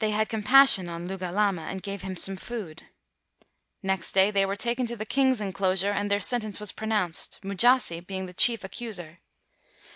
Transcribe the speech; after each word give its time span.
They 0.00 0.10
had 0.10 0.28
compassion 0.28 0.88
on 0.88 1.06
Luga 1.06 1.30
lama 1.30 1.62
and 1.62 1.84
gave 1.84 2.02
him 2.02 2.16
some 2.16 2.34
food. 2.36 2.88
Next 3.80 4.10
day 4.10 4.32
they 4.32 4.44
were 4.44 4.56
taken 4.56 4.86
to 4.88 4.96
the 4.96 5.06
king's 5.06 5.40
enclosure 5.40 5.92
and 5.92 6.10
their 6.10 6.18
sentence 6.20 6.58
was 6.58 6.72
pronounced, 6.72 7.38
Mujasi 7.44 8.04
be 8.04 8.16
ing 8.16 8.26
the 8.26 8.34
chief 8.34 8.64
accuser. 8.64 9.20